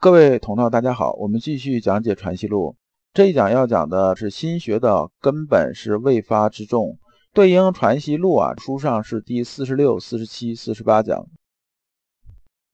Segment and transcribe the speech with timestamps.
[0.00, 2.70] 各位同道，大家好，我们继续讲解《传习录》。
[3.12, 6.96] 这一讲要讲的是心学的根本是未发之众，
[7.34, 11.26] 对应《传习录》啊，书上是第四十六、四十七、四十八讲。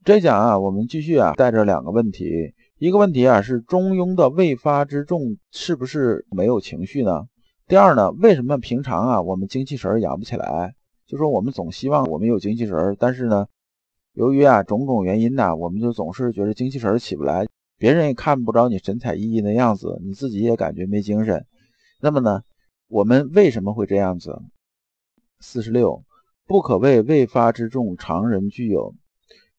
[0.04, 2.52] 这一讲啊，我们继续啊，带着两个问题。
[2.76, 7.22] 一个问题啊，是中庸的未发之众是不是没有情绪呢？
[7.66, 10.74] 第二呢，为什么平常啊，我们精气神养不起来？
[11.06, 13.46] 就说我们总希望我们有精气神，但是呢？
[14.14, 21.44] 由于啊种种原因呢，我们就总是觉得精气神起不来，别人也看不着你神采奕奕的样子，你自己也感觉没精神。
[22.00, 22.42] 那么呢，
[22.88, 24.40] 我们为什么会这样子？
[25.40, 26.04] 四十六，
[26.46, 28.94] 不可谓未发之众，常人具有。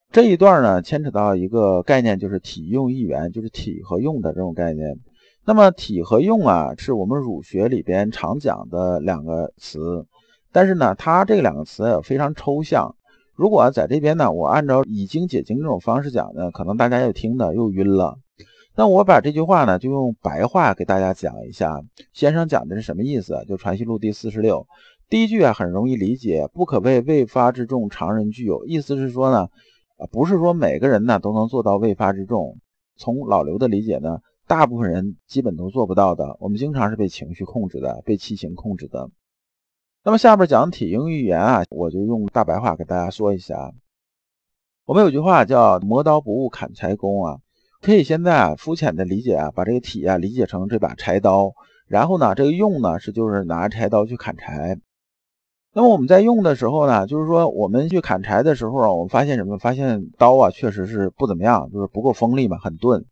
[0.09, 5.01] 这一段呢，牵扯到一个概念，就是体用一元，就是体和用的这种概念。
[5.43, 10.07] 那么体和用啊，是我们儒学里边常讲的两个词，
[10.53, 12.95] 但是呢，它这两个词非常抽象。
[13.35, 18.17] 如果在这边呢，我按照已经解经这种方式讲呢，可能大家又听的又晕了。
[18.77, 21.81] 那我把这句话呢，就用白话给大家讲一下。
[22.13, 23.45] 先生讲的是什么意思？
[23.47, 24.67] 就《传习录》第四十六，
[25.09, 28.65] 第一句啊，很容易理解，不可谓未发之众，常人具有。
[28.65, 29.47] 意思是说呢，
[29.97, 32.57] 啊，不是说每个人呢都能做到未发之众。
[32.97, 36.37] 从老刘的理解呢，大部分人基本都做不到的。
[36.39, 39.09] 我们经常是被情绪控制的，被气情控制的。
[40.07, 43.71] 那么下边讲体用语言啊，我就用大白话给大家说一下。
[44.85, 47.37] 我们有句话叫“磨刀不误砍柴工”啊，
[47.81, 51.53] 可以现在啊肤浅的理解啊，把这个体啊理解成这把柴刀，
[51.87, 54.77] 然后呢，这个用呢是就是拿柴刀去砍柴。
[55.73, 59.57] 那么我们在用的时候呢，就是说我们去砍柴的时候啊，我们发现什么？
[59.57, 63.03] 发现刀啊确实是不怎么样，就是不够锋利嘛，很钝。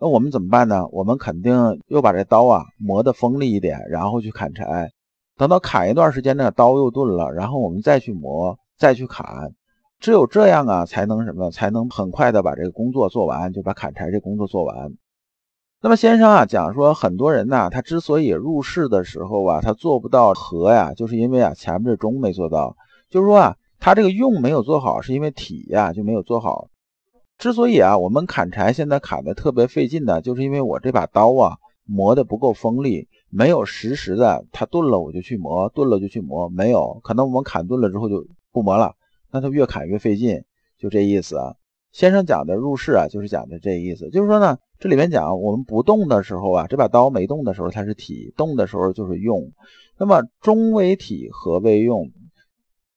[0.00, 0.88] 那我们怎么办呢？
[0.92, 4.88] 我们肯定又把这刀啊磨得锋利一点，然后去砍柴。
[5.36, 9.54] 等到砍一段时间呢，刀又钝了，然后我们再去磨，再去砍，
[9.98, 11.50] 只有这样啊，才能什么？
[11.50, 14.92] 才能很快的把这个工作做完，就把砍柴这工作做完。
[15.80, 22.76] 那么先生啊讲说，很多人呢，他之所以入世的时候啊，他做不到和呀，就是因为啊前面这中没做到，
[23.10, 26.68] 就是说啊，他这个用没有做好，是因为体呀就没有做好。
[27.38, 33.08] 之所以啊我们砍柴现在砍的特别费劲的，就是因为我这把刀啊磨的不够锋利。
[33.34, 36.50] 没有实时的，它钝了我就去磨，钝了就去磨。
[36.50, 38.94] 没有可能我们砍钝了之后就不磨了，
[39.30, 40.44] 那它越砍越费劲，
[40.78, 41.54] 就这意思啊。
[41.92, 49.50] 先生讲的入世啊，就是讲的这意思，就是说呢，这里面讲我们不动的时候啊，这把刀没动的时候它是体，动的时候就是用。
[49.96, 52.10] 那么中为体，和为用？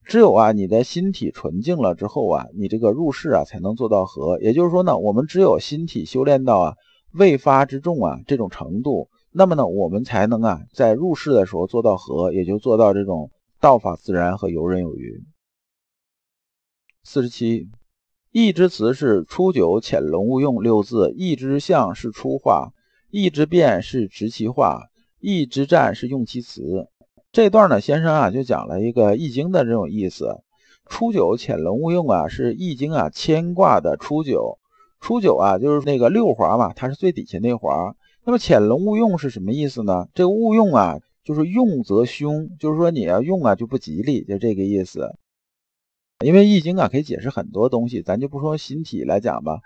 [0.03, 4.37] 只有啊，你的心体纯净了之后啊，你这个入世啊才能做到和。
[4.41, 6.73] 也就是说呢，我们只有心体修炼到啊
[7.13, 9.07] 未发之众啊这种程度。
[9.37, 15.25] 那么呢，我们才能啊，在入世的时候做到和，也就做到这种道法自然和游刃有余。
[17.03, 17.67] 四十七，
[18.31, 22.71] 义之词是初九潜龙勿用六字，义之象是初化，
[23.09, 24.83] 义之变是直其化，
[25.19, 26.87] 义之战是用其词。
[27.33, 30.29] 这段呢，先生啊就讲了一个易经的这种意思。
[30.85, 34.59] 初九潜龙勿用啊，是易经啊牵挂的初九，
[35.01, 37.97] 初九啊就是那个六华嘛，它是最底下那华。
[38.27, 40.07] 那么潜龙勿用是什么意思呢？
[40.15, 45.15] 这个勿用啊，就是用则凶，就是说你要用啊就不吉利，就这个意思。
[46.25, 49.59] 因为易经啊可以解释很多东西，咱就不说形体来讲吧，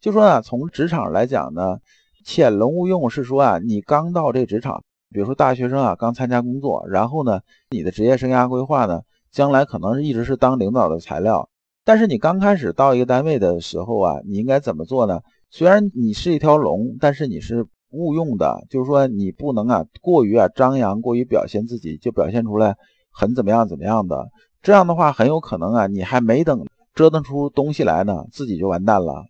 [0.00, 1.76] 就说啊从职场来讲呢，
[2.24, 11.50] 潜龙勿用是说啊你刚到这职场，比如说大学生啊刚参加工作，然后呢你的职业生涯规划呢，将来可能是一直是当领导的材料，
[11.84, 15.20] 但是你刚开始到一个单位的时候啊，你应该怎么做呢？
[15.50, 17.66] 虽然你是一条龙，但是你是。
[17.96, 22.76] 误用的，就是说你不能啊过于啊张扬，过于表现自己，就表现出来
[23.10, 24.28] 很怎么样怎么样的。
[24.62, 29.24] 这样的话，很有可能啊你还没等折腾出东西来呢，自己就完蛋了。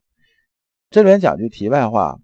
[0.91, 2.19] 这里面讲句题外话，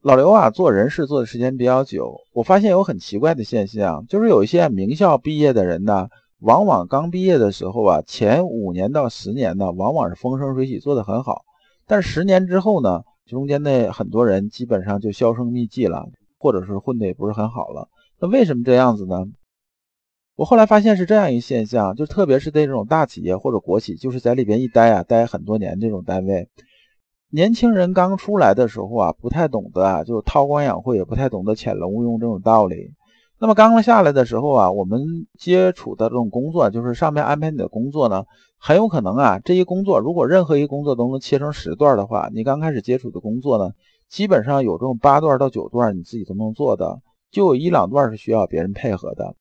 [0.00, 6.08] 老刘啊做人事做的时间比较久，我发现有很奇怪的现象，就是有一些名校毕业的人呢，
[6.40, 11.42] 往往刚毕业的时候啊，前五年到十年呢，往往是风生水起，做得很好，
[11.86, 13.02] 但十年之后呢？
[13.28, 16.08] 中间的很多人基本上就销声匿迹了，
[16.38, 17.88] 或者是混的也不是很好了。
[18.18, 19.26] 那为什么这样子呢？
[20.34, 26.48] 我后来发现是这样一个现象，就特别是对这种大企业或者国企，就是在里边一待啊，待很多年这种单位，
[27.30, 32.92] 年轻人刚出来的时候啊，不太懂得啊，就韬光养晦，也不太懂得潜龙勿用这种道理。
[33.40, 38.24] 那么刚刚下来的时候啊，我们接触的这种工作，就是上面安排你的工作呢，
[38.58, 43.72] 很有可能啊，这一工作如果任何一个工作都能切成十段的话，你刚开始接触的工作呢，
[44.08, 47.00] 基本上有这种八段到九段你自己都能做的，
[47.30, 49.36] 就有一两段是需要别人配合的。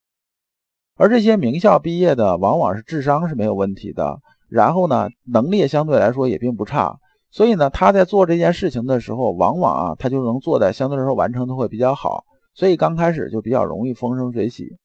[0.96, 7.00] 而这些名校毕业的，往往是智商是没有问题的，然后呢，能力相对来说也并不差，
[7.32, 12.26] 所以呢，他在做这件事情的时候，往往啊，他就能做的相对来说完成的会比较好，
[12.58, 14.78] 所以刚开始就比较容易风生水起。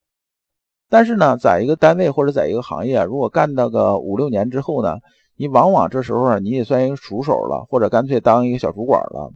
[0.91, 4.99] 但是呢，在一个单位或者在一个行业，如果干到个五六年之后呢，
[5.39, 9.33] 你往往这时候啊，你也算一个熟手了，或者干脆当一个小主管了。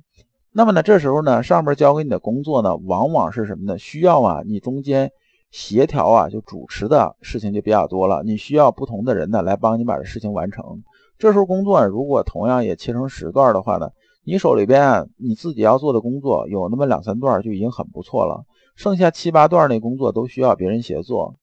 [0.52, 3.78] 那么呢，这时候呢，上边交给你的工作呢，往往是什么呢？
[3.78, 5.10] 需要啊，你中间
[5.50, 8.22] 协调啊，就主持的事情就比较多了。
[8.22, 10.82] 你需要不同的人呢，来帮你把这事情完成。
[11.16, 13.88] 这时候工作如果同样也切成十段的话呢，
[14.26, 18.44] 你手里边你自己要做的工作有那么两三段就已经很不错了，
[18.74, 21.36] 剩下七八段那工作都需要别人协作。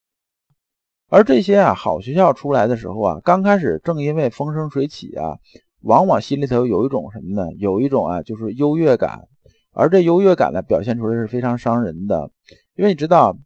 [1.09, 5.37] 而这些啊好学校出来的时候啊，刚开始正因为风生水起啊，
[5.81, 7.53] 往往心里头有一种什么呢？
[7.57, 9.29] 有一种啊就是优越感，
[9.71, 12.31] 而这优越感呢表现出来是非常伤人的，
[12.75, 13.37] 因为你知道。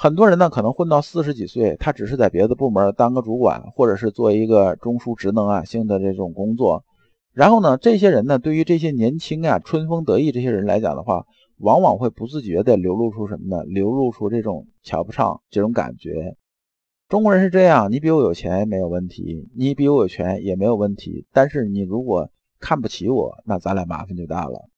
[0.00, 6.84] 很多人呢，可能混到四十几岁，他只是在别的部门当个主管，或者是做一个中枢职能啊性的这种工作。
[7.38, 11.24] 然后呢，这些人呢，对于这些年轻啊、春风得意这些人来讲的话，
[11.58, 13.62] 往往会不自觉地流露出什么呢？
[13.62, 16.34] 流露出这种瞧不上这种感觉。
[17.08, 24.68] 中国人是这样，你比我有钱没有问题，你比我有权也没有问题，但是你如果看不起我，那咱俩麻烦就大了。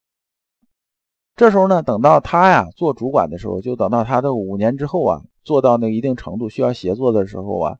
[1.36, 7.76] 这时候呢，等到他呀做主管的时候，就等到他的五年之后啊，做到那一定程度需要协作的时候啊，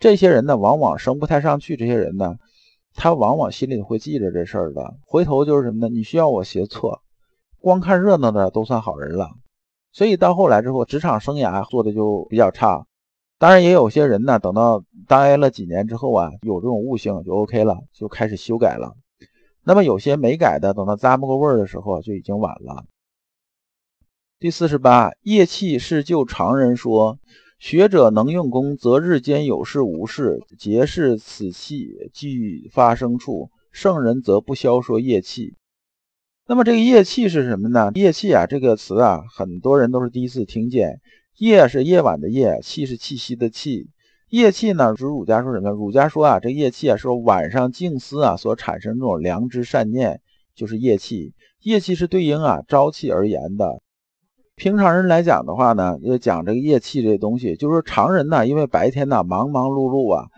[0.00, 1.76] 这些人呢往往升不太上去。
[1.76, 2.34] 这些人呢，
[2.94, 4.94] 他往往心里会记着这事儿的。
[5.06, 5.88] 回头就是什么呢？
[5.88, 7.02] 你需要我协错，
[7.58, 9.30] 光看热闹的都算好人了。
[9.92, 12.86] 所以到后来之后，职场生涯做的就比较差。
[13.38, 18.94] 当然也有些人呢，等到待了几年之后啊，有这种悟性就 OK 了，就开始修改了。
[19.64, 22.84] 那么有些没改的，等到咂摸个味儿的时候就已经晚了。
[24.38, 27.18] 第四十八，业气是就常人说，
[27.64, 35.54] 学者能用功，则日间有事无事，皆是此气具发生处；圣人则不消说业气。
[36.46, 37.90] 那么这个业气是什么呢？
[37.94, 41.00] 业气啊，这个词啊，很多人都是第一次听见。
[41.38, 43.88] 夜是夜晚的夜，气是气息的气。
[44.28, 45.70] 夜气呢，指儒家说什么？
[45.70, 50.20] 儒家说啊，这夜气啊，是晚上静思啊所产生这种良知善念，
[50.54, 51.32] 就是夜气。
[51.62, 53.80] 夜气是对应啊朝气而言的。
[54.56, 60.28] 平常人来讲的话呢，就讲这个业气这东西，就是常人呢，因为白天呢忙忙碌碌啊，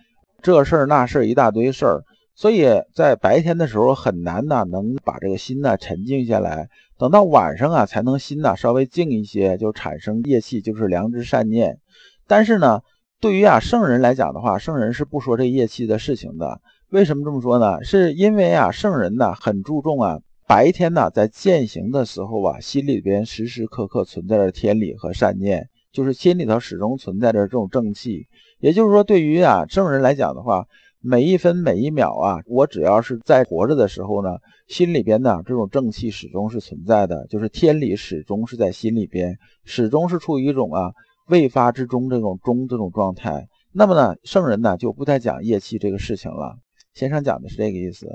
[0.40, 2.04] 这事儿那事儿一大堆事儿，
[2.34, 6.68] 所以在白天的时候很难呢能把这个心呢沉静下来，
[6.98, 11.78] 等到晚上啊才能心呢稍微静一些，就产生业气，就是良知善念。
[12.26, 12.80] 但是呢，
[13.20, 16.62] 对于啊圣人来讲的话，圣人是不说这业气的事情的。
[16.88, 17.84] 为什么这么说呢？
[17.84, 20.20] 是因为啊圣人呢很注重啊。
[20.48, 28.28] 白天呢，在践行的时候啊，心里边时时刻刻存在着天理和善念，就是心里头始终存在着这种正气。
[28.60, 30.68] 也就是说，对于啊圣人来讲的话，
[31.00, 34.36] 每一分每一秒啊，我只要是在活着的时候呢，
[34.68, 40.92] 心里边呢这种正气始终是存在的，就是天理始终是在心里边，始终是处于一种啊
[41.26, 43.48] 未发之中这种中这种状态。
[43.72, 46.56] 那么呢，圣人呢就不再讲业气这个事情了。
[46.94, 48.06] 先生讲的是这个意思。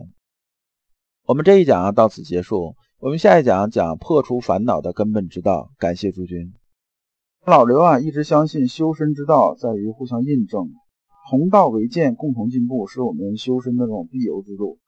[1.27, 5.71] 我们这一讲啊到此结束，我们下一讲讲破除烦恼的根本之道。
[5.77, 6.51] 感谢诸君。
[7.45, 10.71] 老刘啊，一直相信修身之道在于互相印证，
[11.29, 14.79] 同道为鉴，共同进步，是我们修身的这种必由之路。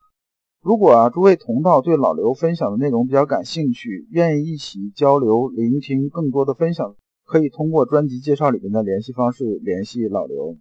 [0.60, 10.58] 如果啊诸位同道对老刘分享的内容比较感兴趣，愿意一起交流、聆听更多的分享，可以通过专辑介绍里面的联系方式联系老刘。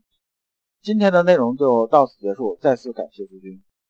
[0.84, 3.62] 今天的内容就到此结束，再次感谢诸君。